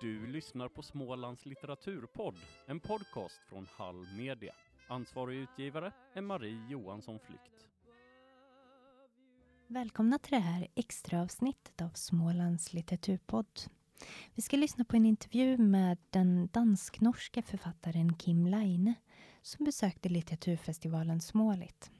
[0.00, 2.34] Du lyssnar på Smålands litteraturpodd,
[2.66, 4.54] en podcast från Hall Media.
[4.88, 7.66] Ansvarig utgivare är Marie Johansson Flykt.
[9.66, 13.60] Välkomna till det här extra avsnittet av Smålands litteraturpodd.
[14.34, 18.94] Vi ska lyssna på en intervju med den dansk-norska författaren Kim Leine
[19.42, 21.90] som besökte litteraturfestivalen Smålit.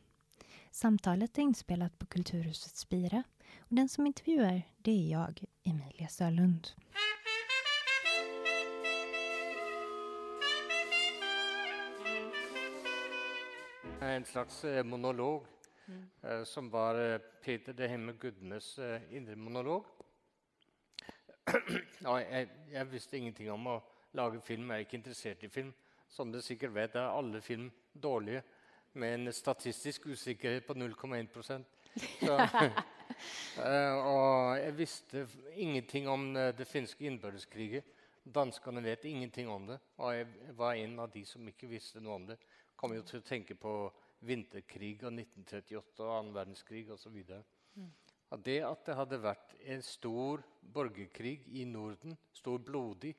[0.71, 3.23] Samtalet är inspelat på Kulturhuset Spira
[3.59, 6.69] och den som intervjuar det är jag, Emilia Sörlund.
[14.03, 15.47] En slags eh, monolog
[16.23, 19.85] eh, som var eh, Peter det Hemme Gudmes eh, indre monolog.
[22.01, 23.75] jeg, jeg visste ingenting om å
[24.17, 24.71] lage film.
[24.71, 25.75] Jeg er ikke interessert i film.
[26.09, 28.41] Som dere sikkert vet, er alle film dårlige
[28.93, 31.29] med en statistisk usikkerhet på 0,1
[32.25, 32.39] Så,
[33.67, 37.85] eh, Og jeg visste ingenting om eh, det finske innbørdeskriget.
[38.25, 42.17] Danskene vet ingenting om det, og jeg var en av de som ikke visste noe
[42.17, 42.37] om det.
[42.81, 43.75] Kom jo til å tenke på
[44.25, 47.19] vinterkrig og 1938 og annen verdenskrig osv.
[48.33, 50.41] At det at det hadde vært en stor
[50.73, 53.13] borgerkrig i Norden, stor blodig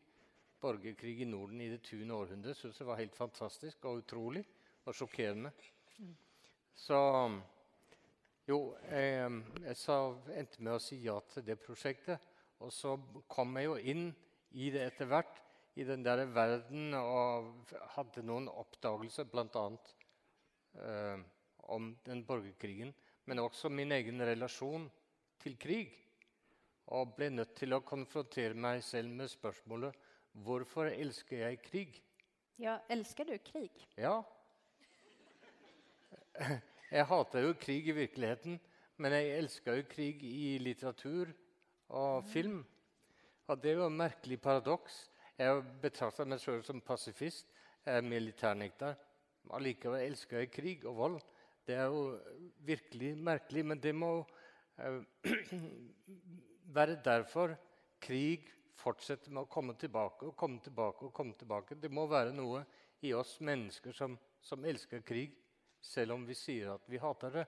[0.61, 2.09] borgerkrig i Norden i det 20.
[2.15, 4.41] århundret, syns jeg var helt fantastisk og utrolig
[4.85, 5.53] og sjokkerende.
[6.73, 6.97] Så
[8.49, 8.59] jo,
[8.89, 9.29] eh,
[9.67, 9.99] jeg sa,
[10.33, 12.29] endte med å si ja til det prosjektet.
[12.61, 12.95] Og så
[13.29, 14.07] kom jeg jo inn
[14.57, 15.37] i det etter hvert,
[15.81, 19.65] i den der verden, og hadde noen oppdagelser, bl.a.
[20.81, 21.23] Eh,
[21.73, 22.93] om den borgerkrigen.
[23.25, 24.87] Men også min egen relasjon
[25.41, 25.93] til krig.
[26.91, 32.01] Og ble nødt til å konfrontere meg selv med spørsmålet hvorfor elsker jeg krig?
[32.61, 33.71] Ja, elsker du krig?
[33.97, 34.21] Ja.
[36.91, 38.57] Jeg hater jo krig i virkeligheten,
[38.99, 41.31] men jeg elsker jo krig i litteratur
[41.87, 42.59] og film.
[43.47, 44.97] Og det er jo et merkelig paradoks.
[45.41, 47.47] Jeg betrakter meg selv som pasifist.
[47.81, 48.97] Jeg er militærnekter.
[49.57, 51.15] Allikevel elsker jeg krig og vold.
[51.65, 52.19] Det er jo
[52.65, 54.11] virkelig merkelig, men det må
[54.77, 54.99] eh,
[56.77, 57.55] være derfor
[58.01, 61.05] krig fortsetter med å komme tilbake og komme tilbake.
[61.05, 61.79] og komme tilbake.
[61.81, 62.63] Det må være noe
[63.01, 65.33] i oss mennesker som, som elsker krig,
[65.81, 67.47] selv om vi sier at vi hater det.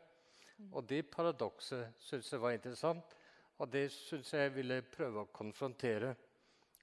[0.72, 3.16] Og det paradokset syns jeg var interessant,
[3.62, 6.16] og det syns jeg ville prøve å konfrontere.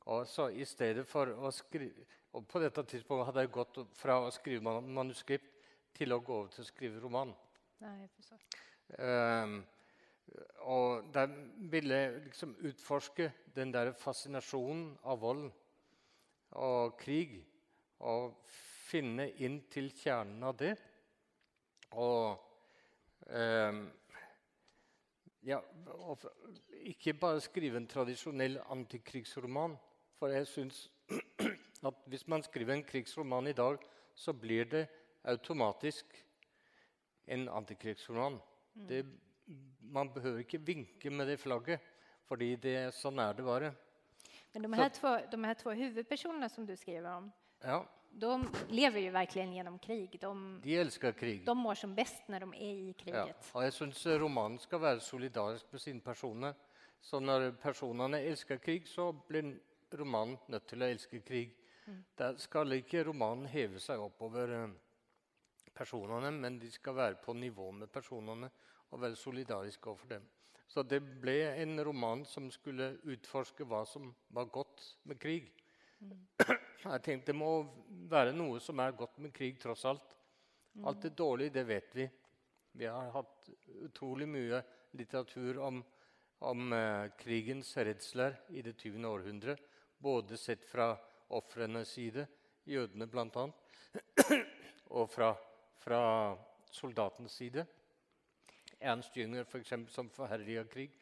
[0.06, 4.20] Og så i stedet for å skrive, og På dette tidspunktet hadde jeg gått fra
[4.22, 5.50] å skrive manuskript
[5.94, 7.34] til å gå over til å skrive roman.
[7.82, 8.08] Nei.
[8.98, 9.60] Ehm,
[10.70, 11.32] og der
[11.72, 15.50] ville jeg liksom utforske den der fascinasjonen av vold
[16.50, 17.40] og krig.
[18.00, 18.36] Og
[18.90, 20.74] finne inn til kjernen av det.
[21.90, 22.38] Og
[23.26, 23.82] um,
[25.46, 25.60] ja,
[26.04, 26.24] og
[26.90, 29.76] ikke bare skrive en tradisjonell antikrigsroman.
[30.20, 30.82] For jeg syns
[31.88, 33.78] at hvis man skriver en krigsroman i dag,
[34.14, 34.86] så blir det
[35.24, 36.04] automatisk
[37.26, 38.36] en antikrigsroman.
[38.74, 39.06] Det,
[39.80, 41.80] man behøver ikke vinke med det flagget,
[42.28, 43.72] fordi det, sånn er det bare.
[44.52, 47.32] Men de her två, de här två huvudpersonerna som du skriver om,
[47.62, 50.20] Ja, de lever jo verkligen gjennom krig.
[50.20, 50.30] De,
[50.64, 51.44] de elsker krig.
[51.46, 53.28] de mår som best når de er i kriget.
[53.28, 53.50] Ja.
[53.54, 56.54] Og jeg syns romanen skal være solidarisk med sine personer.
[57.00, 59.54] Så når personene elsker krig, så blir
[59.98, 61.56] romanen nødt til å elske krig.
[62.18, 64.74] Der skal ikke romanen heve seg opp over eh,
[65.74, 68.50] personene, men de skal være på nivå med personene
[68.90, 70.28] og være solidariske overfor dem.
[70.70, 75.50] Så det ble en roman som skulle utforske hva som var godt med krig.
[76.84, 77.50] Jeg tenkte Det må
[78.10, 80.14] være noe som er godt med krig, tross alt.
[80.86, 82.06] Alt det dårlige, det vet vi.
[82.78, 83.50] Vi har hatt
[83.82, 84.62] utrolig mye
[84.94, 85.82] litteratur om,
[86.46, 89.02] om eh, krigens redsler i det 20.
[89.10, 89.56] århundre.
[90.00, 90.94] Både sett fra
[91.28, 92.26] ofrenes side,
[92.64, 93.42] jødene bl.a.,
[94.96, 95.34] og fra,
[95.76, 95.98] fra
[96.72, 97.66] soldatens side.
[98.80, 100.94] Ernst Jünger, f.eks., som forherliga krig.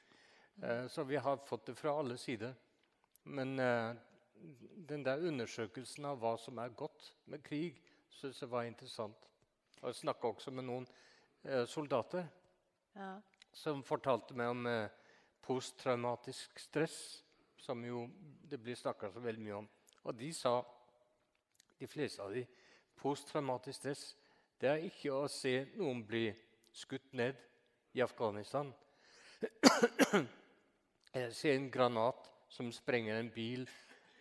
[0.62, 2.56] Eh, så vi har fått det fra alle sider.
[3.23, 3.93] Men eh,
[4.91, 7.79] den der undersøkelsen av hva som er godt med krig,
[8.11, 9.31] syns jeg var interessant.
[9.79, 10.91] Og jeg snakka også med noen
[11.45, 12.27] eh, soldater
[12.99, 13.21] Ja.
[13.55, 14.67] som fortalte meg om
[15.47, 17.23] posttraumatisk stress,
[17.59, 18.07] som jo
[18.49, 19.69] det blir snakka så veldig mye om.
[20.05, 20.61] Og de sa,
[21.79, 22.47] de fleste av de,
[22.99, 24.05] posttraumatisk stress
[24.59, 26.27] det er ikke å se noen bli
[26.75, 27.39] skutt ned
[27.95, 28.73] i Afghanistan.
[31.15, 33.69] Eller se en granat som sprenger en bil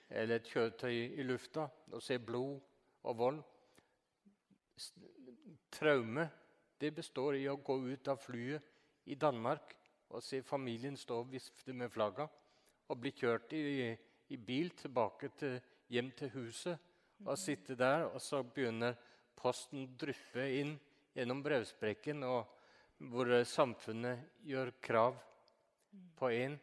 [0.08, 2.62] eller et kjøretøy i lufta, og se blod
[3.04, 3.40] og vold.
[5.74, 6.28] Traume
[6.80, 9.74] det består i å gå ut av flyet i Danmark
[10.14, 12.28] og se familien stå og vifte med flagga,
[12.88, 13.92] og bli kjørt i,
[14.30, 15.58] i bil tilbake til,
[15.92, 16.84] hjem til huset.
[17.26, 18.94] Og sitte der, og så begynner
[19.38, 20.76] posten å dryppe inn
[21.18, 22.46] gjennom brevsprekken, og
[23.10, 25.18] hvor eh, samfunnet gjør krav
[26.18, 26.60] på en,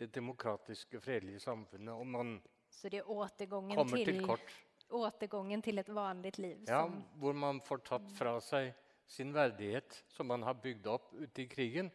[0.00, 1.92] Det demokratiske, fredelige samfunnet.
[1.92, 2.40] Og man
[2.70, 4.54] Så det er återgången kommer til, til kort.
[4.90, 6.62] Återgangen til et vanligt liv.
[6.68, 6.86] Ja,
[7.20, 8.72] hvor man får tatt fra seg
[9.06, 11.90] sin verdighet, som man har bygd opp ute i krigen.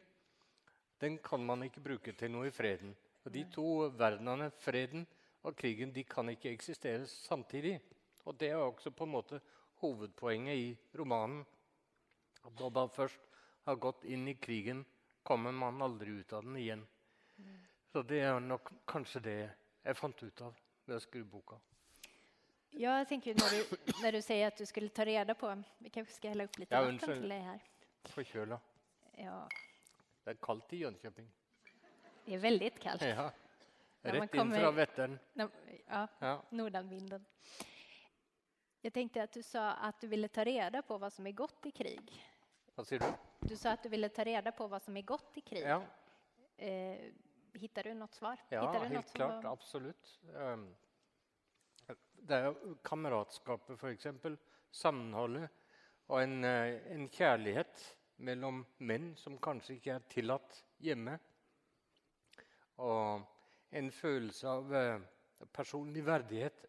[1.01, 2.93] Den kan man ikke bruke til noe i freden.
[3.25, 5.07] Og De to verdenene, freden
[5.43, 7.79] og krigen, de kan ikke eksistere samtidig.
[8.25, 9.41] Og Det er også på en måte
[9.81, 11.45] hovedpoenget i romanen.
[12.45, 13.19] At når man først
[13.65, 14.85] har gått inn i krigen,
[15.23, 16.87] kommer man aldri ut av den igjen.
[17.91, 19.37] Så det er nok kanskje det
[19.85, 20.53] jeg fant ut av
[20.85, 21.57] ved å skrive boka.
[22.75, 25.47] Ja, jeg tenker när du, når du sier at du skulle ta reda på...
[25.79, 27.61] Vi kanskje skal helle opp litt Ja, vann til deg her.
[28.11, 28.59] Forkjøla.
[29.17, 29.37] Ja,
[30.25, 31.29] Det er kaldt i Jönköping.
[32.25, 33.01] Det er veldig kaldt.
[33.05, 33.31] Ja.
[34.05, 35.19] Rett inn kommer- fra Vättern.
[35.35, 36.41] Ja, Ja.
[36.51, 37.25] nordanvinden.
[38.83, 41.65] Jeg tenkte at du sa at du ville ta reda på hva som er godt
[41.65, 42.11] i krig.
[42.75, 43.47] Hva sier du?
[43.47, 45.63] Du sa at du ville ta reda på hva som er godt i krig.
[45.63, 45.81] Ja,
[46.57, 47.11] Eh,
[47.59, 48.37] hittar du noe svar?
[48.49, 49.43] ja du helt klart.
[49.43, 50.19] var- Absolutt.
[50.35, 50.75] Um,
[52.25, 54.07] Det er kameratskapet, f.eks.
[54.71, 55.49] Samholdet.
[56.09, 61.19] Og en, eh, en kjærlighet mellom menn som kanskje ikke er tillatt hjemme.
[62.83, 63.21] Og
[63.75, 65.01] en følelse av eh,
[65.51, 66.65] personlig verdighet.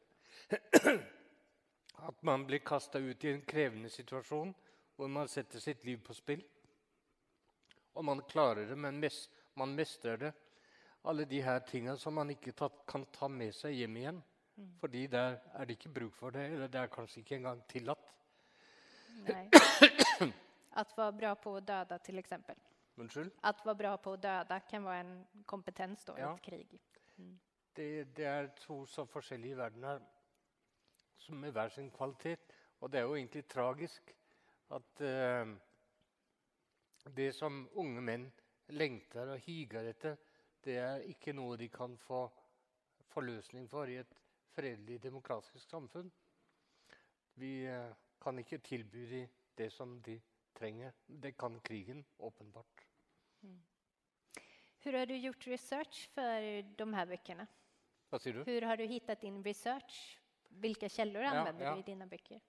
[2.08, 4.54] At man blir kasta ut i en krevende situasjon
[4.96, 6.42] hvor man setter sitt liv på spill.
[7.96, 9.00] Og man klarer det, men
[9.54, 10.32] man mestrer det.
[11.06, 14.22] Alle de her tinga som man ikke tatt, kan ta med seg hjem igjen.
[14.80, 18.12] Fordi der er det ikke bruk for det, eller det er kanskje ikke engang tillatt.
[19.26, 19.48] Nei.
[20.80, 22.56] At være bra på å døde, til exempel.
[22.96, 23.30] Unnskyld?
[23.40, 26.34] Att vara bra på å døde kan være en kompetens då i Ja.
[26.34, 26.78] ett krig.
[27.76, 30.00] Det, det er to så forskjellige verdener
[31.16, 32.40] som med hver sin kvalitet.
[32.80, 34.14] Og det er jo egentlig tragisk
[34.70, 35.56] at uh,
[37.16, 38.32] det som unge menn
[38.68, 40.16] lengter og higer etter,
[40.64, 42.26] det er ikke noe de kan få
[43.12, 44.16] forløsning for i et
[44.56, 46.10] fredelig, demokratisk samfunn.
[47.34, 49.28] Vi uh, kan ikke tilby dem
[49.58, 50.20] det som de
[50.54, 50.92] trenger.
[51.06, 52.85] Det kan krigen, åpenbart.
[54.78, 57.46] Hur har du gjort research för de här böckerna?
[58.10, 58.52] Vad säger du?
[58.52, 60.18] Hur har du hittat din research?
[60.48, 61.74] Vilka källor Ja, använder ja.
[61.74, 62.40] du i dina böcker?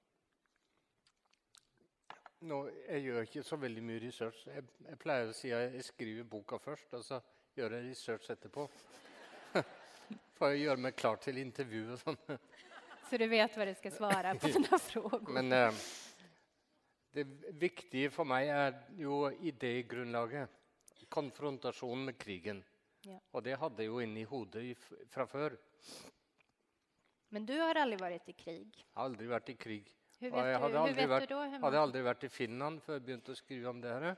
[2.40, 2.60] Nå,
[2.90, 4.44] jeg gjør ikke så veldig mye research.
[4.46, 7.18] Jeg, jeg pleier å si at jeg skriver boka først, og så
[7.58, 8.68] gjør jeg research etterpå.
[10.38, 12.20] For å gjøre meg klar til intervju og sånn.
[13.10, 15.34] Så du vet vad du ska svara på mina frågor.
[15.34, 15.82] Men eh,
[17.18, 17.26] det
[17.58, 20.56] viktige for meg er jo idégrunnlaget.
[21.13, 22.63] Konfrontasjonen med krigen.
[23.07, 23.18] Ja.
[23.31, 24.63] Og det hadde jeg jo inni hodet
[25.13, 25.56] fra før.
[27.33, 28.81] Men du har aldri vært i krig.
[29.04, 29.92] Aldri vært i krig.
[30.27, 31.59] Og jeg hadde aldri vært, du?
[31.62, 34.15] Hadde aldri vært i Finland før jeg begynte å skrive om det her.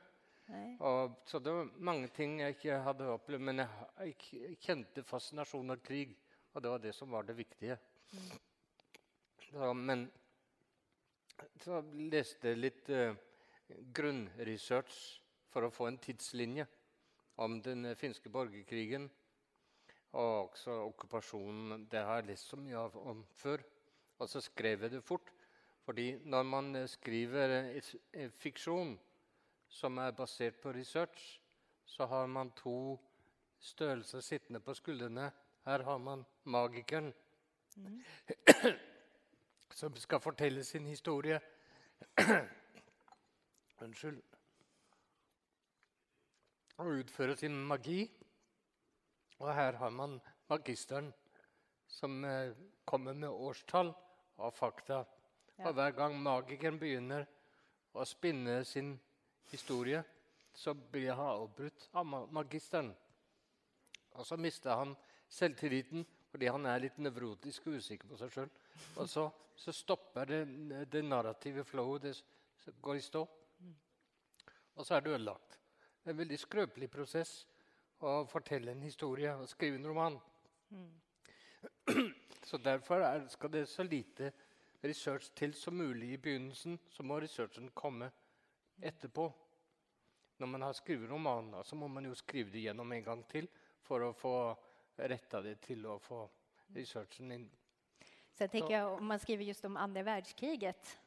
[0.79, 5.75] Og, så det var mange ting jeg ikke hadde opplevd, men jeg, jeg kjente fascinasjonen
[5.75, 6.15] av krig.
[6.55, 7.77] Og det var det som var det viktige.
[9.49, 10.07] Så, men
[11.61, 11.81] så
[12.11, 13.13] leste jeg litt uh,
[13.95, 14.97] grunnresearch
[15.53, 16.65] for å få en tidslinje
[17.39, 19.09] om den finske borgerkrigen.
[20.11, 21.87] Og også okkupasjonen.
[21.91, 23.63] Det har jeg lest så mye av, om før.
[24.19, 25.31] Og så skrev jeg det fort.
[25.85, 27.79] Fordi når man skriver
[28.37, 28.97] fiksjon
[29.69, 31.39] som er basert på research,
[31.85, 32.99] så har man to
[33.59, 35.31] størrelser sittende på skuldrene.
[35.65, 37.13] Her har man magikeren
[39.79, 41.39] som skal fortelle sin historie.
[43.81, 44.21] Unnskyld.
[46.79, 48.03] Og utføre sin magi.
[49.39, 50.19] Og her har man
[50.49, 51.11] magisteren
[51.89, 52.53] som eh,
[52.85, 53.91] kommer med årstall
[54.37, 55.03] og fakta.
[55.57, 55.67] Ja.
[55.67, 57.25] Og hver gang magikeren begynner
[57.93, 58.93] å spinne sin
[59.51, 60.03] historie,
[60.53, 62.91] så blir han avbrutt av magisteren.
[64.15, 64.95] Og så mister han
[65.29, 68.49] selvtilliten fordi han er litt nevrotisk og usikker på seg sjøl.
[69.01, 69.25] Og så,
[69.57, 70.41] så stopper det,
[70.91, 72.09] det narrative flowet.
[72.65, 73.23] Det går i stå.
[74.75, 75.58] Og så er det ødelagt.
[76.03, 77.33] Det er en veldig skrøpelig prosess
[77.99, 80.19] å fortelle en historie og skrive en roman.
[82.43, 84.31] Så derfor er, skal det så lite
[84.81, 86.79] research til som mulig i begynnelsen.
[86.89, 88.11] Så må researchen komme
[88.81, 89.27] etterpå.
[90.39, 93.49] Når man har skrevet romanen, så må man jo skrive det gjennom en gang til
[93.83, 94.35] for å få
[94.95, 96.23] retta det til å få
[96.75, 97.49] researchen inn.
[98.39, 100.97] Sen tänker jeg, om man skriver just om andre världskriget,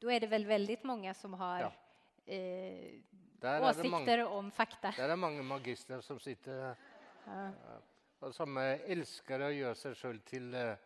[0.00, 1.72] då er det vel veldig mange som har Ja.
[2.28, 2.98] Eh,
[3.42, 4.92] er, åsikter om fakta.
[4.96, 6.76] der er mange magister som sitter
[7.28, 7.50] Ja.
[8.20, 10.76] og som elsker å gjøre seg sjøl til eh,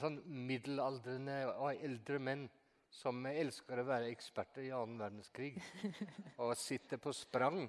[0.00, 2.48] sånn middelaldrende og eldre menn
[2.94, 5.56] som elsker å være eksperter i annen verdenskrig.
[6.42, 7.64] Og sitter på sprang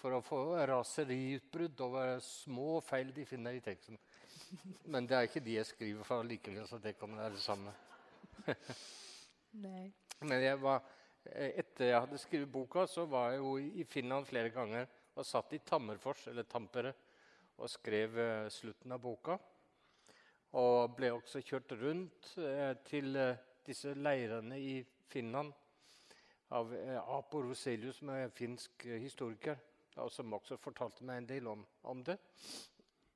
[0.00, 3.98] for å få raseriutbrudd over små feil de finner i teksten.
[4.90, 7.74] Men det er ikke de jeg skriver for likevel, så det kan være det samme.
[10.30, 10.82] Men jeg var,
[11.30, 15.52] etter jeg hadde skrevet boka, så var jeg jo i Finland flere ganger og satt
[15.54, 16.92] i Tammerfors, eller Tampere,
[17.60, 19.36] og skrev eh, slutten av boka.
[20.58, 24.78] Og ble også kjørt rundt eh, til eh, disse leirene i
[25.10, 25.52] Finland
[26.56, 29.58] av eh, Apo Roselius, som er en finsk eh, historiker,
[30.00, 32.16] og som også fortalte meg en del om, om det.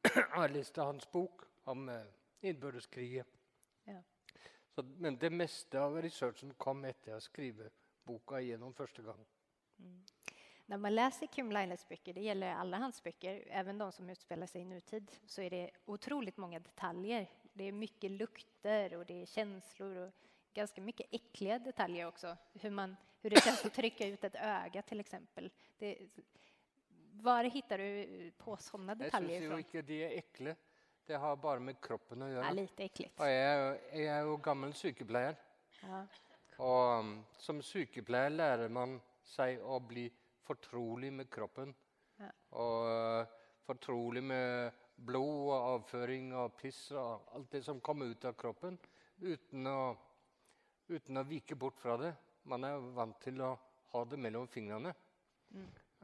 [0.12, 2.12] Jeg leste hans bok om eh,
[2.44, 3.30] innbørdeskrigen.
[3.88, 4.02] Ja.
[4.74, 7.70] Så, men det meste av researchen kom etter å skrive
[8.06, 9.20] boka gjennom første gang.
[10.66, 14.48] Når man leser Kim Laines bøker, det gjelder alle hans bøker, even de som utspiller
[14.48, 17.26] seg i nutid, så er det utrolig mange detaljer.
[17.54, 22.32] Det er mye lukter og det er følelser, og ganske mye ekle detaljer også.
[22.54, 25.14] Hvordan man, hur det känns å trykke ut et øye, f.eks.
[27.24, 29.36] Hvor finner hittar du på sånne detaljer?
[29.36, 30.56] Jeg syns jo ikke de er ekle.
[31.04, 32.54] Det har bare med kroppen å Ja, gjøre.
[32.56, 32.88] lite litt
[33.20, 35.36] Og jeg jeg er jo gammel sykepleier.
[35.82, 36.06] Ja.
[36.62, 40.06] Og um, som sykepleier lærer man seg å bli
[40.44, 41.74] fortrolig med kroppen.
[42.20, 42.30] Ja.
[42.60, 48.28] Og uh, fortrolig med blod og avføring og piss og alt det som kommer ut
[48.28, 48.78] av kroppen,
[49.24, 49.94] uten å,
[50.92, 52.12] uten å vike bort fra det.
[52.50, 53.54] Man er vant til å
[53.94, 54.92] ha det mellom fingrene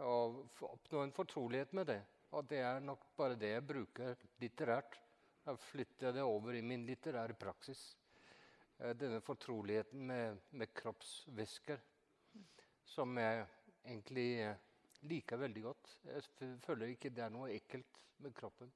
[0.00, 2.00] og oppnå en fortrolighet med det.
[2.36, 4.96] Og det er nok bare det jeg bruker litterært.
[5.44, 7.80] Da flytter jeg det over i min litterære praksis.
[8.80, 11.80] Eh, Denne fortroligheten med, med kroppsvæsker
[12.84, 13.44] som jeg
[13.84, 14.56] egentlig eh,
[15.10, 15.96] liker veldig godt.
[16.04, 18.72] Jeg føler ikke det er noe ekkelt med kroppen.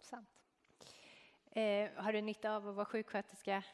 [0.00, 0.28] Sant.
[1.50, 3.66] Eh, har du nytte av å være sykepleier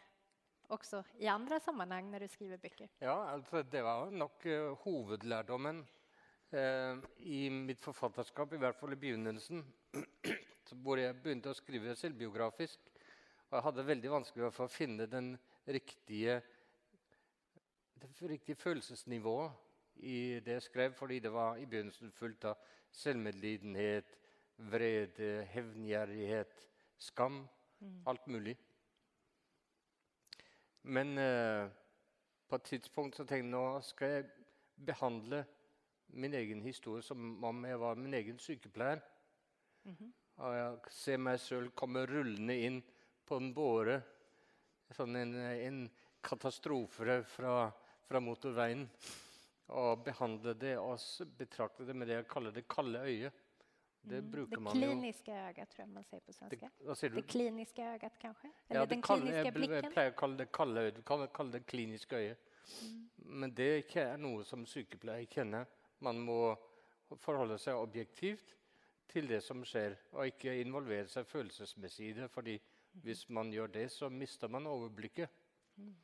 [0.73, 2.89] også i andre sammenheng når du skriver bøker?
[3.01, 5.83] Ja, altså det var nok uh, hovedlærdommen
[6.57, 9.63] uh, i mitt forfatterskap, i hvert fall i begynnelsen,
[10.83, 12.91] hvor jeg begynte å skrive selvbiografisk.
[13.47, 15.35] Og jeg hadde veldig vanskelig for å finne den
[15.71, 16.41] riktige,
[18.03, 22.59] det riktige følelsesnivået i det jeg skrev, fordi det var i begynnelsen fullt av
[22.91, 24.17] selvmedlidenhet,
[24.57, 26.67] vrede, hevngjerrighet,
[26.99, 27.45] skam,
[28.07, 28.57] alt mulig.
[30.83, 31.69] Men eh,
[32.49, 34.27] på et tidspunkt så tenkte jeg nå skal jeg
[34.87, 35.45] behandle
[36.19, 39.01] min egen historie som om jeg var min egen sykepleier.
[40.37, 42.83] Og jeg ser meg sjøl komme rullende inn
[43.27, 44.01] på en båre.
[44.95, 45.81] Sånn en, en
[46.25, 47.57] katastrofe fra,
[48.07, 48.87] fra motorveien.
[49.75, 53.43] Og behandle det og betrakte det med det jeg kaller det kalde øyet.
[54.07, 56.69] Det bruker Det man jo Det kliniske øyet, tror jeg man sier på det,
[56.99, 57.17] sier du?
[57.17, 58.51] Det kliniske øyet, kanskje?
[58.69, 59.75] Eller Ja, det den kliniske blikken?
[59.83, 60.97] jeg, pleier å kalle det kalde øyet.
[60.97, 62.45] Du kan kalle det kliniske øyet.
[62.83, 63.01] Mm.
[63.43, 65.67] Men det er ikke er noe som sykepleier kjenner.
[65.99, 66.39] Man må
[67.19, 68.55] forholde seg objektivt
[69.11, 72.31] til det som skjer, og ikke involvere seg følelsesmessig i det.
[72.31, 72.61] fordi
[73.03, 75.29] hvis man gjør det, så mister man overblikket.
[75.77, 75.95] Det Mm.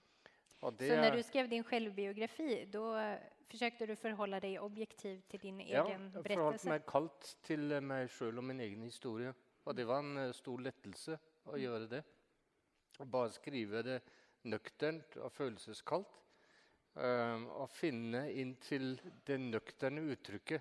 [0.60, 5.40] Så när er- du skrev din selvbiografi, da forsøkte försökte du forholde deg objektivt til
[5.40, 9.34] din ja, egen jeg forholdt meg kaldt til eh, meg sjøl og min egen historie.
[9.64, 12.04] Og det var en eh, stor lettelse å gjøre det.
[13.00, 14.02] Å bare skrive det
[14.44, 16.18] nøkternt og følelseskaldt.
[16.96, 20.60] eh, og finne inn til det nøkterne uttrykket.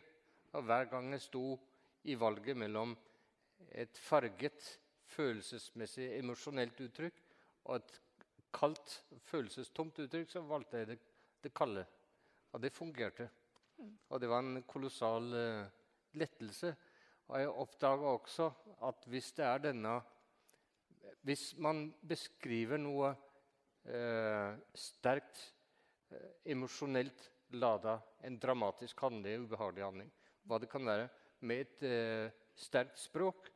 [0.53, 1.59] Og hver gang jeg sto
[2.03, 2.97] i valget mellom
[3.71, 4.77] et farget,
[5.11, 7.19] følelsesmessig, emosjonelt uttrykk
[7.69, 7.99] og et
[8.53, 8.95] kaldt,
[9.27, 10.97] følelsestomt uttrykk, så valgte jeg det,
[11.43, 11.85] det kalde.
[12.51, 13.29] Og det fungerte.
[14.09, 15.69] Og det var en kolossal uh,
[16.19, 16.73] lettelse.
[17.31, 18.49] Og jeg oppdaga også
[18.87, 20.01] at hvis det er denne
[21.21, 25.41] Hvis man beskriver noe uh, sterkt
[26.11, 30.11] uh, emosjonelt lada, en dramatisk handling, ubehagelig handling,
[30.47, 31.09] hva det kan være,
[31.41, 33.49] med et sterkt språk,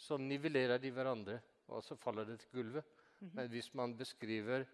[0.00, 2.96] så nivellerer de hverandre, og så faller det til gulvet.
[3.20, 4.64] Men hvis man beskriver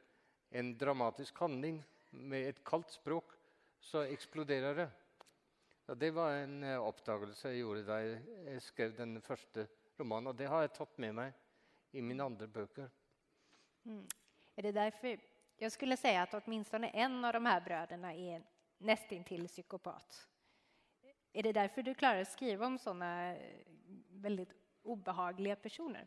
[0.54, 1.80] en dramatisk handling
[2.10, 3.34] med et kaldt språk,
[3.82, 4.86] så eksploderer det.
[5.86, 9.66] Og det var en eh, oppdagelse jeg gjorde da jeg, skrev den første
[9.98, 10.32] romanen.
[10.32, 11.34] Og det har jeg tatt med meg
[11.94, 12.88] i mine andre bøker.
[14.56, 15.18] Er det derfor
[15.56, 18.42] Jeg skulle si at åtminstone en av de här er
[18.78, 20.26] nesten til psykopat.
[21.34, 23.64] Er det derfor du klarer å skrive om sånne eh,
[24.92, 26.06] obehagliga personer?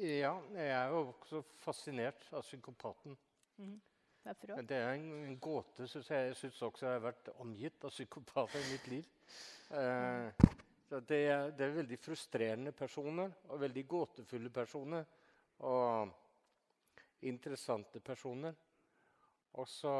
[0.00, 3.16] Ja, jeg er jo også fascinert av psykopaten.
[3.56, 3.80] Mm.
[4.24, 4.56] då?
[4.56, 5.86] Men det er en, en gåte.
[5.88, 9.12] syns jeg jeg syns også jeg har vært omgitt av psykopater i mitt liv.
[9.70, 10.48] Eh,
[10.90, 15.04] Så det er, det er veldig frustrerende personer og veldig gåtefulle personer.
[15.58, 16.10] Og
[17.22, 18.54] interessante personer.
[19.52, 19.92] Og så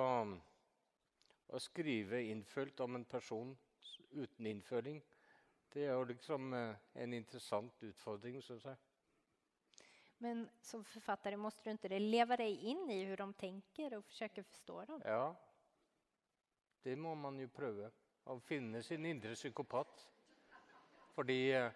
[1.50, 3.52] å skrive innfølt om en person
[4.12, 4.98] uten innføring,
[5.72, 8.78] det er jo liksom eh, en interessant utfordring, syns jeg.
[10.20, 14.42] Men som forfatter må du ikke leve deg inn i hvordan de tenker, og forsøke
[14.42, 15.04] å forstå dem?
[15.08, 15.28] Ja,
[16.84, 17.90] det må man jo prøve.
[18.28, 20.04] Å finne sin indre psykopat.
[21.14, 21.72] Fordi eh,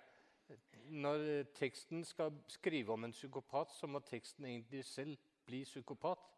[0.93, 6.31] når teksten skal skrive om en psykopat, så må teksten egentlig selv bli psykopat.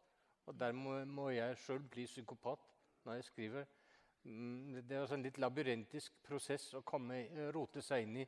[0.47, 2.71] Og dermed må jeg sjøl bli psykopat
[3.05, 3.67] når jeg skriver.
[4.27, 7.21] Mm, det er en litt labyrintisk prosess å komme,
[7.55, 8.27] rote seg inn i,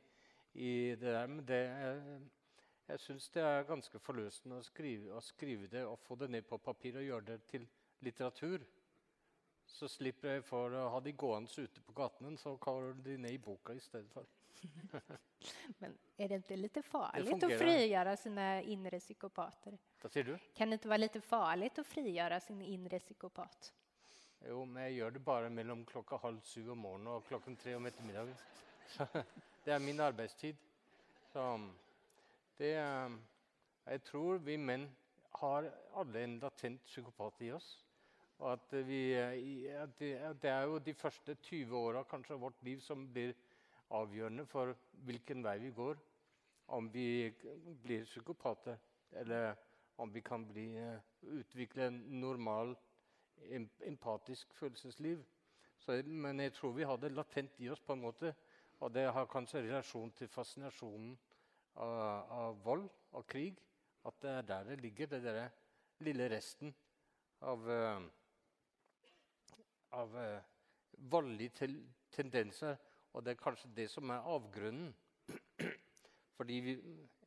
[0.63, 1.27] i det der.
[1.27, 2.01] Men det er,
[2.89, 6.47] jeg syns det er ganske forløsende å skrive, å skrive, det og få det ned
[6.47, 7.67] på papir og gjøre det til
[8.05, 8.63] litteratur.
[9.69, 13.35] Så slipper jeg for å ha de gående ute på gaten, så kaller de ned
[13.35, 14.25] i boka i stedet for.
[15.79, 19.77] Men er det ikke litt farlig å frigjøre sine indre psykopater?
[20.01, 20.33] Hva sier du?
[20.57, 23.69] Kan det ikke være litt farlig å frigjøre sin indre psykopat?
[24.47, 27.73] Jo, men jeg gjør det bare mellom klokka halv syv om morgenen og klokken tre
[27.75, 28.37] om ettermiddagen.
[29.65, 30.55] Det er min arbeidstid.
[31.33, 31.43] Så
[32.57, 32.71] det
[33.85, 34.87] Jeg tror vi menn
[35.39, 37.85] har alle en latent psykopat i oss.
[38.39, 39.13] Og at, vi,
[39.67, 43.33] at det, er jo de første 20 åra av vårt liv som blir
[43.89, 45.97] avgjørende for hvilken vei vi går.
[46.67, 47.33] Om vi
[47.83, 48.77] blir psykopater,
[49.11, 49.55] eller
[49.97, 52.75] om vi kan bli, uh, utvikle en normal
[53.85, 55.23] empatisk følelsesliv.
[55.79, 58.33] Så, men jeg tror vi har det latent i oss på en måte.
[58.79, 61.17] Og det har kanskje relasjon til fascinasjonen
[61.75, 63.59] av, av vold og krig.
[64.07, 65.49] At det er der det ligger, det der
[65.99, 66.71] lille resten
[67.41, 68.01] av, uh,
[69.91, 70.39] av uh,
[71.11, 71.69] voldelige
[72.11, 72.77] tendenser.
[73.13, 74.93] Og det er kanskje det som er avgrunnen.
[76.37, 76.77] Fordi vi,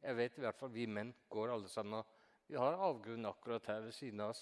[0.03, 3.67] jeg vet i hvert fall vi menn går alle sammen og Vi har avgrunnen akkurat
[3.67, 4.41] her ved siden av oss.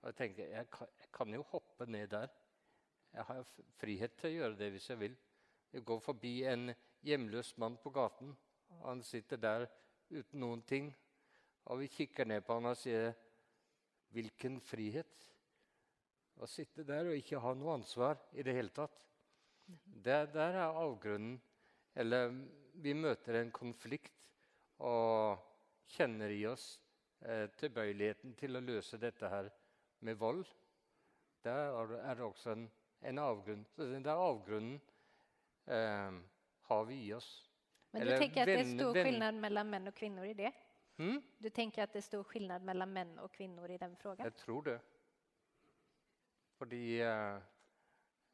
[0.00, 2.28] Og jeg tenker jeg kan, jeg kan jo hoppe ned der.
[3.12, 3.42] Jeg har
[3.80, 5.16] frihet til å gjøre det hvis jeg vil.
[5.72, 6.72] Jeg går forbi en
[7.06, 8.36] hjemløs mann på gaten.
[8.68, 9.66] og Han sitter der
[10.10, 10.94] uten noen ting.
[11.64, 13.12] Og vi kikker ned på han og sier
[14.10, 15.28] 'Hvilken frihet?'
[16.40, 18.96] Å sitte der og ikke ha noe ansvar i det hele tatt.
[19.84, 21.40] Der, der er avgrunnen.
[21.94, 22.32] Eller
[22.74, 24.16] vi møter en konflikt
[24.78, 25.38] og
[25.86, 26.80] kjenner i oss
[27.20, 29.50] eh, tilbøyeligheten til å løse dette her
[30.00, 30.44] med vold,
[31.44, 31.52] der
[32.00, 32.70] er det også en,
[33.02, 33.66] en avgrunn.
[33.76, 34.80] Så den der avgrunnen
[35.66, 36.12] eh,
[36.62, 37.50] har vi i oss.
[37.92, 40.52] Men du Eller tenker at det er stor skillnad mellom menn og kvinner i det?
[41.00, 41.22] Hmm?
[41.42, 44.24] Du tenker at det er stor skillnad mellom menn og kvinner i den frågan?
[44.24, 44.80] Jeg tror det.
[46.60, 47.40] Fordi eh,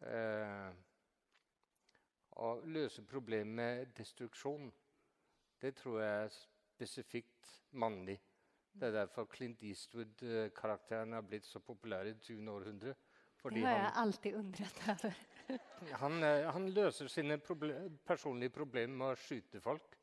[0.02, 0.72] eh,
[2.36, 4.66] Å løse problemet med destruksjon,
[5.62, 8.18] det tror jeg er spesifikt mannlig.
[8.76, 12.50] Det er derfor Clint Eastwood-karakteren har blitt så populær i det 20.
[12.52, 12.94] århundre.
[13.44, 15.14] det har jeg alltid undret over.
[16.02, 19.96] han, eh, han, løser sine proble personlige problemer med å skyte folk.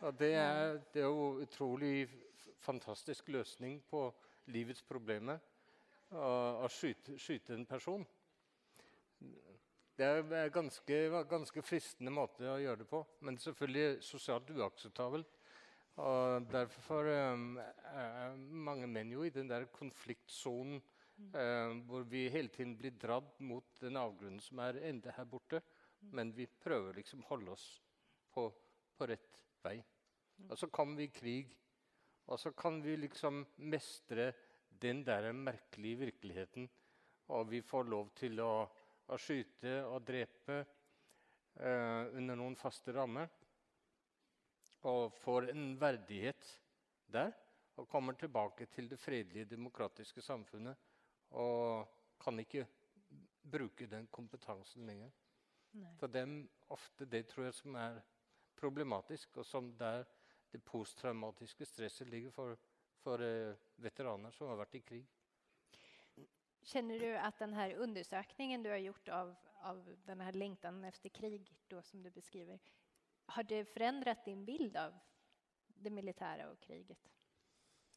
[0.00, 2.08] Og det er, det er jo utrolig
[2.64, 4.06] fantastisk løsning på
[4.54, 5.40] livets problemer
[6.16, 8.06] å skyte, skyte, en person.
[9.98, 15.37] Det er ganske, ganske fristende måte å gjøre det på, men selvfølgelig sosialt uakseptabelt.
[15.98, 22.52] Og Derfor um, er mange menn jo i den der konfliktsonen um, hvor vi hele
[22.54, 25.60] tiden blir dratt mot den avgrunnen som er enda her borte.
[26.14, 27.66] Men vi prøver liksom å holde oss
[28.30, 28.46] på,
[28.94, 29.80] på rett vei.
[30.46, 31.56] Og så kommer vi i krig.
[32.28, 34.30] Og så kan vi liksom mestre
[34.78, 36.68] den der merkelige virkeligheten.
[37.34, 38.52] Og vi får lov til å,
[39.08, 43.26] å skyte og drepe uh, under noen faste rammer
[44.86, 46.60] og får en verdighet
[47.06, 47.32] der.
[47.78, 50.76] Og kommer tilbake til det fredelige, demokratiske samfunnet
[51.30, 51.86] og
[52.20, 52.66] kan ikke
[53.50, 55.10] bruke den kompetansen lenger.
[55.78, 55.92] Nei.
[56.00, 56.40] For dem
[56.74, 58.00] ofte det tror jeg som er
[58.58, 60.04] problematisk, og som der
[60.52, 62.56] det posttraumatiske stresset ligger for,
[63.04, 65.04] for uh, veteraner som har vært i krig.
[66.68, 69.34] Kjenner du at denne undersøkelsen du har gjort av,
[69.68, 72.58] av denne lengten etter krig, då, som du beskriver,
[73.28, 74.94] har det forandret din bild av
[75.84, 76.98] det militære og kriget?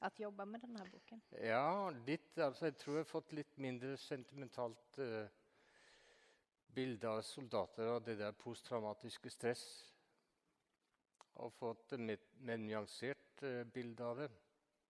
[0.01, 1.21] At jobbe med denne boken?
[1.31, 2.37] Ja, litt.
[2.37, 5.27] Altså, jeg tror jeg har fått litt mindre sentimentalt uh,
[6.73, 9.65] bilde av soldater og det der posttraumatiske stress.
[11.41, 14.29] Og fått et mer, nyansert uh, bilde av det.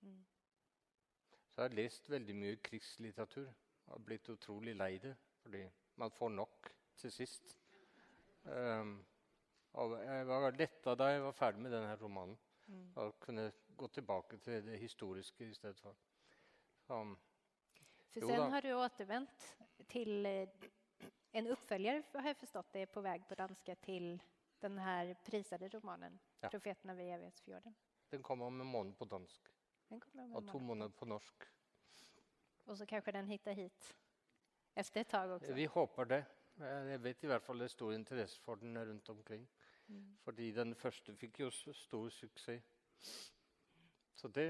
[0.01, 0.23] Mm.
[1.51, 3.51] Så jeg har lest veldig mye krigslitteratur
[3.91, 5.17] og blitt utrolig lei det.
[5.43, 5.65] Fordi
[5.99, 7.57] man får nok til sist.
[8.45, 9.01] Um,
[9.73, 12.37] jeg var letta da jeg var ferdig med denne romanen.
[12.67, 12.87] Mm.
[12.95, 15.95] Og kunne gå tilbake til det historiske i stedet for.
[16.87, 17.15] Så,
[18.13, 19.57] För sen har du återvänt
[19.87, 20.49] till eh,
[21.31, 24.21] en oppfølger, har jeg forstått det, är på vei på danske til
[24.61, 26.49] denne prisede romanen Ja.
[26.49, 27.75] Profeterna ved evighetsfjorden.
[28.11, 29.49] den kom om en måned på dansk
[29.89, 31.45] og to måneder på norsk.
[32.65, 33.97] Og så kanskje den hittar hit
[34.75, 35.53] etter et tag også?
[35.53, 36.25] Vi håper det.
[36.57, 39.49] Jeg jeg vet i hvert fall det er stor interesse for den rundt omkring.
[39.91, 40.17] Mm.
[40.23, 42.63] Fordi den første fikk jo stor suksess.
[44.15, 44.49] Så det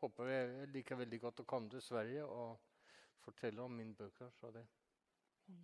[0.00, 0.68] håper jeg.
[0.74, 2.58] Liker veldig godt å komme til Sverige og
[3.24, 4.30] fortelle om mine bøker.
[4.38, 4.66] Så det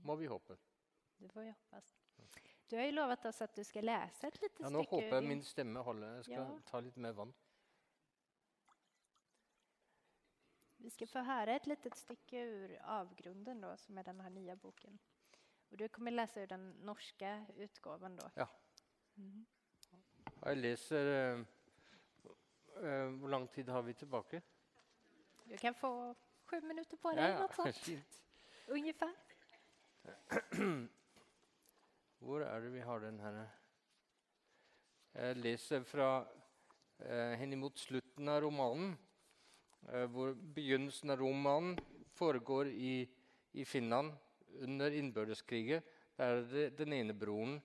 [0.02, 0.56] må vi håpe.
[1.18, 1.94] Det får vi hoppas.
[2.70, 4.64] Du har jo lovet oss at du ska et lite stykke...
[4.64, 4.96] Ja, nå stycke.
[4.96, 6.14] håper jeg min stemme holder.
[6.16, 6.58] Jeg skal Ja.
[6.66, 7.34] ta litt mer vann.
[10.78, 14.98] Vi skal få høre et litet stykke ur Avgrunden då, som er den nye boken.
[15.70, 18.16] Og du kommer lese ur den norske utgaven.
[18.16, 18.30] da.
[18.36, 18.46] Ja.
[19.16, 21.40] Og Jeg leser eh,
[22.82, 24.42] eh, Hvor lang tid har vi tilbake?
[25.50, 26.14] Du kan få
[26.46, 27.18] sju minutter på deg.
[27.18, 27.72] Ja, ja.
[28.76, 29.12] Ungefär.
[32.18, 33.44] Hvor er det vi har den her?
[35.14, 36.26] Jeg leser fra
[37.00, 38.96] eh, henimot slutten av romanen.
[39.92, 41.78] Eh, hvor begynnelsen av romanen
[42.18, 43.08] foregår i,
[43.52, 44.12] i Finland
[44.60, 45.82] under innbyrdeskrigen.
[46.16, 47.62] Der er det den ene broren,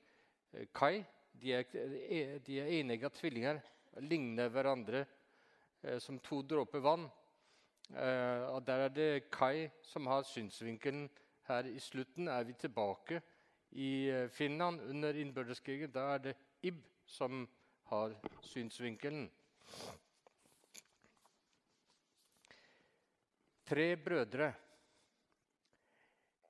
[0.53, 1.03] eh, Kai.
[1.41, 3.61] De er, eh, de er enegga tvillinger.
[4.05, 5.05] Ligner hverandre
[5.83, 7.09] eh, som to dråper vann.
[7.89, 11.09] Eh, og Der er det Kai som har synsvinkelen.
[11.47, 13.21] Her i slutten er vi tilbake
[13.71, 15.91] i eh, Finland under innbyrdeskrigen.
[15.91, 17.47] Da er det Ib som
[17.89, 19.31] har synsvinkelen.
[23.65, 24.53] Tre brødre.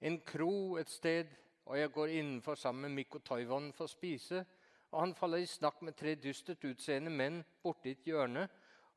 [0.01, 1.27] En kro et sted,
[1.65, 4.45] og jeg går innenfor sammen med Mikko Toivonen for å spise.
[4.91, 8.47] Og han faller i snakk med tre dystert utseende menn borti et hjørne.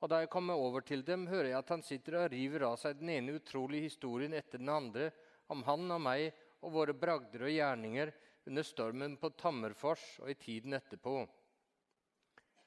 [0.03, 2.77] Og da jeg kommer over til dem, hører jeg at han sitter og river av
[2.83, 5.09] seg den ene utrolige historien etter den andre
[5.55, 6.27] om han og meg
[6.65, 8.13] og våre bragder og gjerninger
[8.49, 11.23] under stormen på Tammerfors og i tiden etterpå.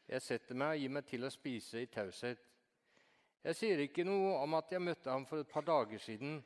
[0.07, 2.39] Jeg setter meg og gir meg til å spise i taushet.
[3.43, 6.39] Jeg sier ikke noe om at jeg møtte ham for et par dager siden,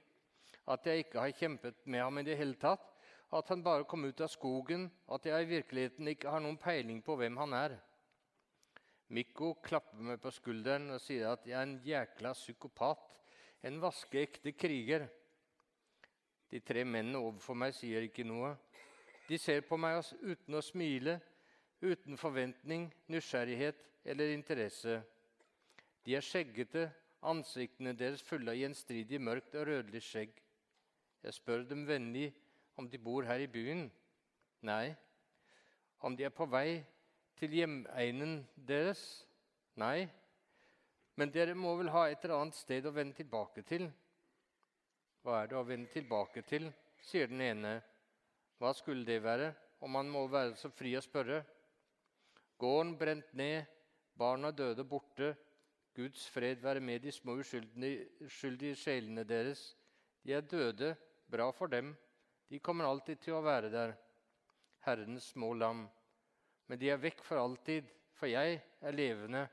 [0.69, 2.90] at jeg ikke har kjempet med ham i det hele tatt,
[3.31, 6.99] at han bare kom ut av skogen, at jeg i virkeligheten ikke har noen peiling
[7.03, 7.77] på hvem han er.
[9.11, 13.03] Mikko klapper meg på skulderen og sier at jeg er en jækla psykopat,
[13.67, 15.07] en vaskeekte kriger.
[16.51, 18.53] De tre mennene overfor meg sier ikke noe.
[19.27, 21.19] De ser på meg uten å smile,
[21.81, 23.79] uten forventning, nysgjerrighet
[24.11, 24.99] eller interesse.
[26.03, 26.89] De er skjeggete,
[27.21, 30.33] ansiktene deres fulle av gjenstridig mørkt og rødlig skjegg.
[31.21, 32.31] Jeg spør dem vennlig
[32.81, 33.85] om de bor her i byen.
[34.65, 34.91] Nei.
[36.01, 36.81] Om de er på vei
[37.37, 39.01] til hjemegnen deres?
[39.77, 40.09] Nei.
[41.15, 43.87] Men dere må vel ha et eller annet sted å vende tilbake til?
[45.21, 46.71] Hva er det å vende tilbake til?
[47.01, 47.79] sier den ene.
[48.61, 51.41] Hva skulle det være, om man må være så fri å spørre?
[52.61, 53.65] Gården brent ned,
[54.17, 55.33] barna døde borte.
[55.97, 59.73] Guds fred være med de små uskyldige, sjelene deres.
[60.23, 60.93] De er døde,
[61.27, 61.95] bra for dem.
[62.51, 63.93] De kommer alltid til å være der.
[64.83, 65.85] Herrens små lam.
[66.67, 69.45] Men de er vekk for alltid, for jeg er levende,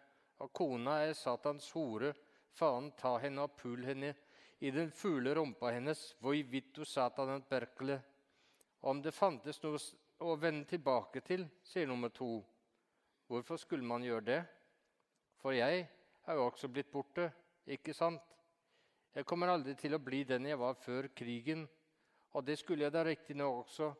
[0.42, 2.10] og kona er Satans hore.
[2.58, 4.10] Faen ta henne og pul henne
[4.58, 6.02] i den fule rumpa hennes.
[6.18, 8.00] Voi vittu satanen berkele.
[8.90, 9.78] Om det fantes noe
[10.26, 12.42] å vende tilbake til, sier nummer to.
[13.30, 14.42] Hvorfor skulle man gjøre det?
[15.38, 17.30] For jeg er jo også blitt borte,
[17.62, 18.26] ikke sant?
[19.14, 21.68] Jeg kommer aldri til å bli den jeg var før krigen,
[22.36, 23.92] og det skulle jeg da riktignok også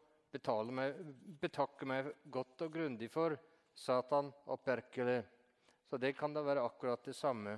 [0.70, 0.98] meg,
[1.40, 3.36] betakke meg godt og grundig for,
[3.74, 5.22] Satan og Perkele.
[5.88, 7.54] Så det kan da være akkurat det samme.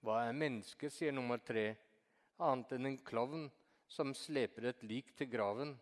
[0.00, 1.74] Hva er mennesket, sier nummer tre,
[2.38, 3.48] annet enn en klovn
[3.88, 5.74] som sleper et lik til graven?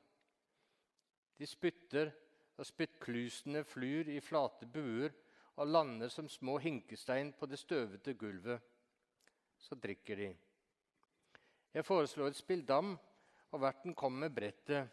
[1.38, 2.10] De spytter,
[2.54, 5.10] og spyttklusene flyr i flate buer
[5.58, 8.62] og lander som små hinkestein på det støvete gulvet.
[9.58, 10.28] Så drikker de.
[11.74, 12.92] Jeg foreslår et spill dam,
[13.50, 14.90] og verten kommer med brettet.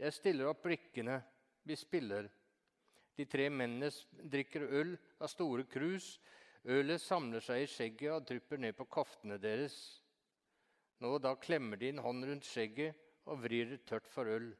[0.00, 1.18] Jeg stiller opp brikkene.
[1.68, 2.28] Vi spiller.
[3.16, 3.90] De tre mennene
[4.32, 6.14] drikker øl av store krus.
[6.64, 9.76] Ølet samler seg i skjegget og drypper ned på koftene deres.
[11.00, 12.96] Nå og da klemmer de en hånd rundt skjegget
[13.28, 14.50] og vrir det tørt for øl.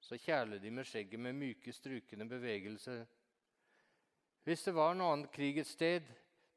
[0.00, 3.06] Så kjæler de med skjegget med myke, strukende bevegelser.
[4.44, 6.04] Hvis det var noe annet krig et sted,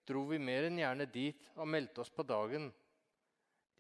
[0.08, 2.70] dro vi mer enn gjerne dit og meldte oss på dagen.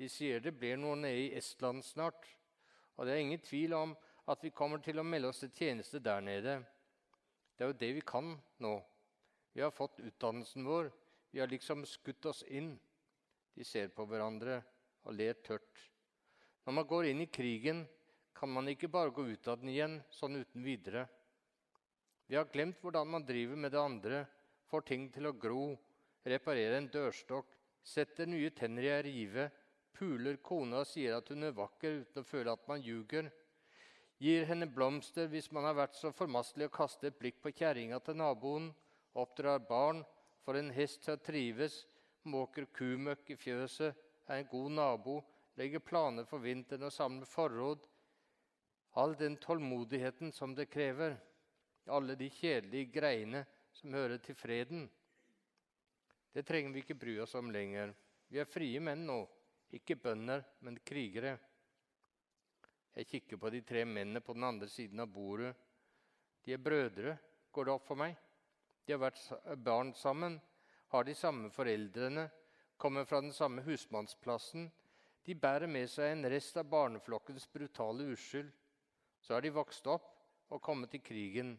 [0.02, 2.24] De sier det blir noe nede i Estland snart,
[2.98, 3.92] og det er ingen tvil om
[4.34, 6.56] at vi kommer til å melde oss til tjeneste der nede.
[7.54, 8.32] Det er jo det vi kan
[8.66, 8.72] nå.
[9.54, 10.90] Vi har fått utdannelsen vår.
[11.30, 12.74] Vi har liksom skutt oss inn.
[13.54, 14.58] De ser på hverandre
[15.06, 15.86] og ler tørt.
[16.66, 17.86] Når man går inn i krigen,
[18.34, 21.06] kan man ikke bare gå ut av den igjen sånn uten videre.
[22.26, 24.26] Vi har glemt hvordan man driver med det andre,
[24.66, 25.66] får ting til å gro,
[26.26, 27.54] reparere en dørstokk,
[27.86, 29.52] setter nye tenner i ei rive,
[29.94, 33.30] puler kona og sier at hun er vakker uten å føle at man ljuger,
[34.22, 38.00] gir henne blomster hvis man har vært så formastelig å kaste et blikk på kjerringa
[38.06, 38.70] til naboen,
[39.18, 40.04] oppdrar barn,
[40.46, 41.82] får en hest til å trives,
[42.24, 43.98] måker kumøkk i fjøset,
[44.30, 45.18] er en god nabo,
[45.58, 47.88] legger planer for vinteren og samler forråd.
[49.02, 51.18] All den tålmodigheten som det krever,
[51.88, 54.88] alle de kjedelige greiene som hører til freden.
[56.32, 57.94] Det trenger vi ikke bry oss om lenger.
[58.32, 59.24] Vi er frie menn nå.
[59.72, 61.38] Ikke bønder, men krigere.
[62.96, 65.54] Jeg kikker på de tre mennene på den andre siden av bordet.
[66.44, 67.16] De er brødre,
[67.52, 68.18] går det opp for meg.
[68.84, 69.22] De har vært
[69.64, 70.40] barn sammen,
[70.92, 72.28] har de samme foreldrene,
[72.78, 74.68] kommer fra den samme husmannsplassen.
[75.24, 78.50] De bærer med seg en rest av barneflokkens brutale uskyld.
[79.22, 80.10] Så har de vokst opp
[80.52, 81.54] og kommet til krigen.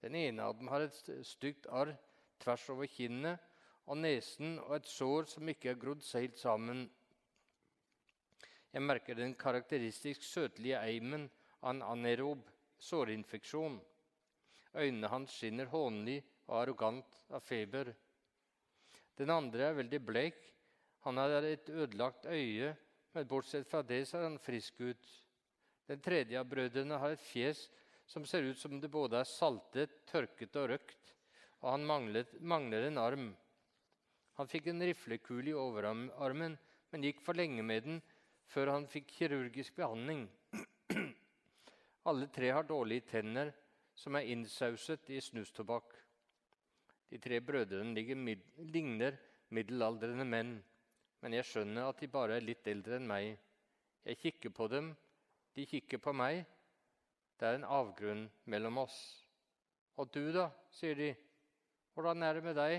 [0.00, 1.92] Den ene av dem har et stygt arr
[2.38, 3.42] tvers over kinnet
[3.88, 6.86] og nesen og et sår som ikke er grodd helt sammen.
[8.72, 11.24] Jeg merker den karakteristisk søtlige eimen
[11.62, 12.42] av en anaerob
[12.84, 13.78] sårinfeksjon.
[14.76, 17.94] Øynene hans skinner hånlig og arrogant av feber.
[19.16, 20.36] Den andre er veldig blek.
[21.06, 22.74] Han har et ødelagt øye,
[23.14, 25.08] men bortsett fra det ser han frisk ut.
[25.88, 27.64] Den tredje av brødrene har et fjes
[28.08, 31.14] som ser ut som det både er saltet, tørket og røkt,
[31.64, 33.26] og han manglet, mangler en arm.
[34.38, 36.56] Han fikk en riflekule i overarmen,
[36.92, 37.98] men gikk for lenge med den
[38.52, 40.26] før han fikk kirurgisk behandling.
[42.08, 43.52] Alle tre har dårlige tenner
[43.98, 45.92] som er innsauset i snustobakk.
[47.08, 49.16] De tre brødrene mid ligner
[49.54, 50.56] middelaldrende menn,
[51.22, 53.32] men jeg skjønner at de bare er litt eldre enn meg.
[54.04, 54.92] Jeg kikker på dem,
[55.56, 56.44] de kikker på meg.
[57.38, 58.98] Det er en avgrunn mellom oss.
[59.98, 61.10] Og du, da, sier de.
[61.94, 62.76] Hvordan er det med deg?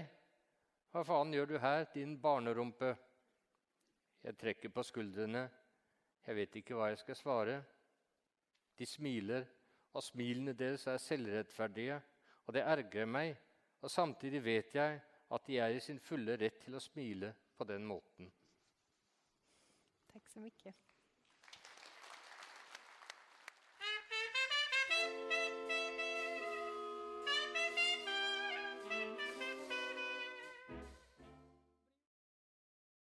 [0.93, 2.93] Hva faen gjør du her, din barnerumpe?
[4.23, 5.47] Jeg trekker på skuldrene.
[6.27, 7.59] Jeg vet ikke hva jeg skal svare.
[8.79, 9.45] De smiler,
[9.93, 12.01] og smilene deres er selvrettferdige,
[12.45, 13.37] og det ergrer meg.
[13.81, 14.99] Og samtidig vet jeg
[15.31, 18.31] at de er i sin fulle rett til å smile på den måten.
[20.09, 20.73] Takk så mye.